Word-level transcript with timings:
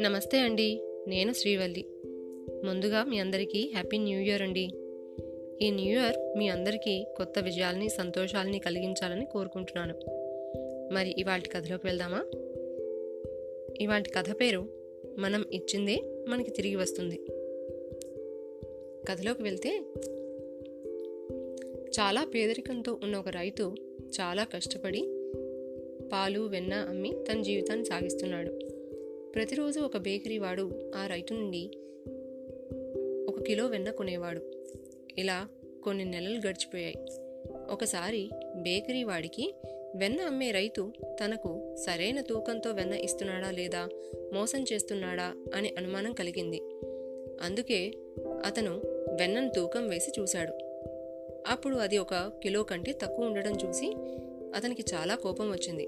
నమస్తే 0.00 0.38
అండి 0.38 0.80
నేను 1.08 1.32
శ్రీవల్లి. 1.32 1.84
ముందుగా 2.64 3.04
మీ 3.04 3.18
అందరికీ 3.18 3.70
హ్యాపీ 3.72 3.98
న్యూ 3.98 4.20
ఇయర్ 4.20 4.42
అండి. 4.42 4.68
ఈ 5.62 5.70
న్యూ 5.70 6.00
ఇయర్ 6.00 6.38
మీ 6.38 6.48
అందరికీ 6.48 7.06
కొత్త 7.16 7.38
విజయాల్ని 7.38 7.88
సంతోషాలని 7.88 8.58
కలిగించాలని 8.58 9.26
కోరుకుంటున్నాను. 9.26 9.94
మరి 10.92 11.14
ఇవాటి 11.18 11.48
కథలోకి 11.48 11.86
వెళ్దామా? 11.86 12.24
ఇవాటి 13.80 14.10
కథ 14.10 14.40
పేరు 14.40 14.68
మనం 15.18 15.44
ఇచ్చిందే 15.52 16.02
మనకి 16.28 16.50
తిరిగి 16.50 16.76
వస్తుంది. 16.76 17.20
కథలోకి 19.08 19.42
వెళ్తే 19.42 19.80
చాలా 22.00 22.24
పేదరికంతో 22.24 22.98
ఉన్న 23.02 23.16
ఒక 23.16 23.28
రైతు 23.28 23.74
చాలా 24.20 24.44
కష్టపడి 24.44 25.02
పాలు 26.12 26.40
వెన్న 26.40 26.74
అమ్మి 26.74 27.12
తన 27.32 27.42
జీవితాన్ని 27.42 27.84
సాగిస్తున్నాడు. 27.84 28.50
ప్రతిరోజు 29.34 29.80
ఒక 29.80 29.96
బేకరీ 29.96 30.38
వాడు 30.38 30.92
ఆ 30.96 31.06
రైతు 31.06 31.34
నుండి 31.34 31.70
ఒక 33.28 33.42
కిలో 33.42 33.66
వెన్న 33.66 33.90
కొనేవాడు. 33.90 34.40
ఇలా 35.18 35.48
కొన్ని 35.84 36.04
నెలలు 36.04 36.38
గడిచిపోయాయి. 36.38 36.94
ఒకసారి 37.70 38.30
బేకరీ 38.56 39.04
వాడికి 39.04 39.54
వెన్న 39.96 40.20
అమ్మే 40.20 40.50
రైతు 40.50 40.92
తనకు 41.06 41.76
సరైన 41.86 42.20
తూకంతో 42.20 42.70
వెన్న 42.70 42.94
ఇస్తున్నాడా 42.94 43.50
లేదా 43.50 43.88
మోసం 44.32 44.64
చేస్తున్నాడా 44.72 45.34
అనే 45.54 45.74
అనుమానం 45.78 46.12
కలిగింది. 46.12 46.60
అందుకే 47.42 47.92
అతను 48.44 48.70
వెన్నను 49.20 49.48
తూకం 49.48 49.88
వేసి 49.88 50.20
చూశాడు. 50.20 50.63
అప్పుడు 51.54 51.76
అది 51.76 51.98
ఒక 51.98 52.14
కిలో 52.14 52.62
కంటే 52.62 52.92
తక్కువ 52.92 53.26
ఉండడం 53.26 53.52
చూసి 53.52 53.94
అతనికి 54.54 54.84
చాలా 54.94 55.14
కోపం 55.14 55.50
వచ్చింది. 55.50 55.84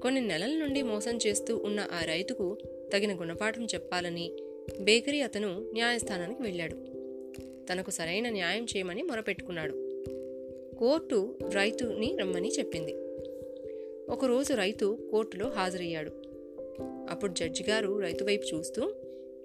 కొన్ని 0.00 0.20
నెలల 0.20 0.54
నుండి 0.54 0.82
మోసం 0.82 1.18
చేస్తూ 1.26 1.56
ఉన్న 1.56 1.80
ఆ 1.80 2.04
రైతుకు 2.04 2.58
తగిన 2.92 3.20
గుణపాఠం 3.20 3.64
చెప్పాలని 3.64 4.32
బేకరీ 4.80 5.20
అతను 5.20 5.70
న్యాయస్థానానికి 5.72 6.42
వెళ్ళాడు. 6.42 6.76
తనకు 7.66 7.90
సరైన 7.90 8.28
న్యాయం 8.28 8.64
చేయమని 8.64 9.02
మొరపెట్టుకున్నాడు. 9.02 9.72
కోర్టు 10.78 11.38
రైతుని 11.52 12.16
రమ్మని 12.20 12.48
చెప్పింది. 12.48 12.94
ఒకరోజు 14.10 14.54
రైతు 14.54 14.98
కోర్టులో 15.10 15.48
హాజరయ్యాడు. 15.48 16.10
అప్పుడు 17.10 17.32
జడ్జి 17.32 17.64
గారు 17.64 17.98
రైతు 18.00 18.24
వైపు 18.24 18.54
చూస్తూ 18.54 18.94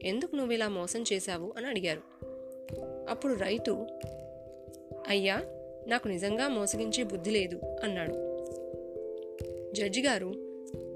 ఎందుకు 0.03 0.35
నువ్వు 0.35 0.53
ఇలా 0.53 0.67
మోసం 0.67 1.03
చేశావు? 1.13 1.53
అని 1.57 1.67
అడిగారు. 1.67 2.23
అప్పుడు 3.09 3.33
రైతు 3.33 3.85
అయ్యా 5.07 5.43
నాకు 5.87 6.07
నిజంగా 6.07 6.47
మోసగించే 6.47 7.03
బుద్ధి 7.03 7.29
లేదు 7.29 7.59
అన్నాడు. 7.83 8.13
జడ్జి 9.73 10.01
గారు 10.01 10.33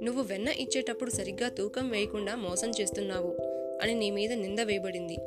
నువ్వు 0.03 0.23
వెన్న 0.23 0.47
ఇచ్చేటప్పుడు 0.47 1.09
సరిగ్గా 1.09 1.49
తూకం 1.49 1.89
వేయకుండా 1.89 2.35
మోసం 2.35 2.71
చేస్తున్నావు 2.81 3.37
అని 3.83 3.95
నీ 3.95 4.11
మీద 4.11 4.33
నింద 4.33 4.59
వేయబడింది. 4.59 5.17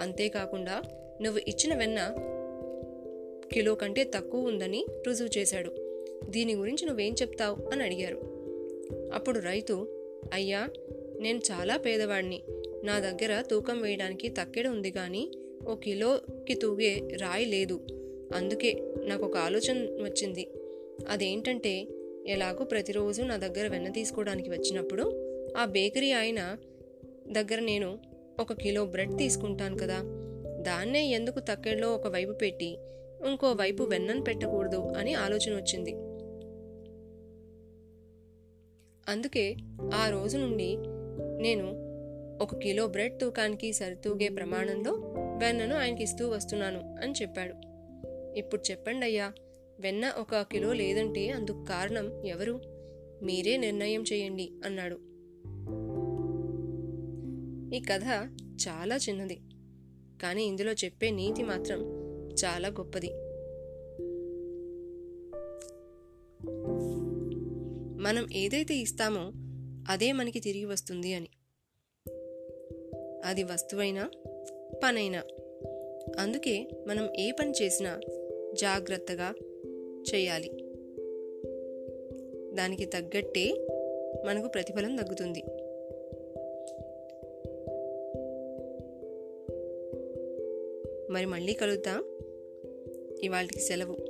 అంతేకాకుండా 0.00 0.82
నువ్వు 1.22 1.40
ఇచ్చిన 1.48 1.74
వెన్న 1.74 2.14
కిలో 3.52 3.74
కంటే 3.74 4.04
తక్కువ 4.04 4.40
ఉందని 4.40 4.86
రుజువు 5.06 5.38
చేశాడు. 5.38 5.72
దీని 6.28 6.54
గురించి 6.54 6.86
నువ్వేం 6.86 7.12
చెప్తావు? 7.12 7.70
అని 7.72 7.82
అడిగారు. 7.82 8.20
అప్పుడు 9.14 9.38
రైతు 9.38 9.88
అయ్యా 10.32 10.68
నేను 11.20 11.38
చాలా 11.38 11.76
పేదవాడిని. 11.76 12.42
నా 12.84 13.00
దగ్గర 13.00 13.42
తూకం 13.50 13.82
వేయడానికి 13.82 14.28
తక్కెడ 14.28 14.66
ఉంది 14.68 14.90
కానీ 14.90 15.30
ఓ 15.68 15.74
కిలోకి 15.74 16.54
తూగే 16.54 17.08
రాయి 17.20 17.44
లేదు. 17.44 17.86
అందుకే 18.34 18.94
నాకు 19.04 19.24
ఒక 19.24 19.36
ఆలోచన 19.36 19.78
వచ్చింది. 20.02 20.50
అదేంటంటే 21.08 21.86
ఎలాగో 22.26 22.64
ప్రతిరోజు 22.64 23.22
నా 23.22 23.36
దగ్గర 23.36 23.68
వెన్న 23.68 23.88
తీసుకోవడానికి 23.88 24.50
వచ్చినప్పుడు 24.50 25.02
ఆ 25.56 25.64
బేకరీ 25.64 26.12
ఆయన 26.12 26.56
దగ్గర 27.30 27.58
నేను 27.60 27.98
ఒక 28.40 28.52
కిలో 28.52 28.84
బ్రెడ్ 28.84 29.18
తీసుకుంటాను 29.18 29.76
కదా 29.76 29.98
దాన్నే 30.62 31.10
ఎందుకు 31.10 31.40
తక్కెడలో 31.40 31.94
ఒక 31.94 32.06
వైపు 32.06 32.32
పెట్టి 32.32 32.78
ఇంకో 33.26 33.52
వైపు 33.52 33.82
వెన్నను 33.82 34.22
పెట్టకూడదు 34.22 34.76
అని 34.76 35.14
ఆలోచన 35.14 35.54
వచ్చింది. 35.54 35.90
అందుకే 39.08 39.54
ఆ 39.94 40.08
రోజు 40.08 40.38
నుండి 40.38 40.76
నేను 41.42 41.90
ఒక 42.42 42.54
కిలో 42.54 42.86
బ్రెడ్ 42.86 43.20
తూకానికి 43.20 43.72
సరితూగే 43.72 44.28
ప్రమాణంలో 44.28 45.09
వెన్నను 45.40 45.76
ఆయనకి 45.76 46.02
ఇస్తూ 46.02 46.28
వస్తున్నాను 46.28 46.96
అని 47.02 47.12
చెప్పాడు. 47.12 47.54
ఇప్పుడు 48.38 48.70
చెప్పండి 48.70 49.06
అయ్యా 49.06 49.32
వెన్న 49.80 50.12
ఒక 50.18 50.36
కిలో 50.36 50.72
లేదంటే 50.72 51.30
అందుకు 51.30 51.64
కారణం 51.64 52.26
ఎవరు? 52.26 52.60
మీరే 53.22 53.56
నిర్ణయం 53.56 54.04
చేయండి 54.12 54.52
అన్నాడు. 54.64 54.94
ఈ 57.76 57.80
కథ 57.80 58.02
చాలా 58.68 58.96
చిన్నది 58.96 59.40
కానీ 60.22 60.44
ఇందులో 60.44 60.72
చెప్పే 60.72 61.10
నీతి 61.10 61.42
మాత్రం 61.42 61.80
చాలా 62.44 62.68
గొప్పది. 62.68 63.10
మనం 68.02 68.26
ఏదైతే 68.32 68.74
ఇస్తామో 68.74 69.32
అదే 69.92 70.12
మనకి 70.12 70.40
తిరిగి 70.40 70.64
వస్తుంది 70.64 71.14
అని. 71.14 71.28
అది 73.24 73.42
వస్తువైనా 73.42 74.10
పనైనా. 74.84 75.22
అందుకే 76.18 76.68
మనం 76.86 77.08
ఏ 77.18 77.30
పని 77.30 77.52
చేసినా 77.62 78.00
జాగ్రత్తగా 78.52 79.34
చేయాలి. 80.14 80.50
దానికి 82.54 82.84
తగ్గట్టే 82.84 83.66
మనకు 84.24 84.48
ప్రతిఫలం 84.48 84.96
తగ్గుతుంది. 84.96 85.42
మరి 91.12 91.26
మళ్ళీ 91.26 91.52
కలుద్దాం. 91.52 92.04
ఇవాళకి 93.22 93.60
సెలవు. 93.60 94.09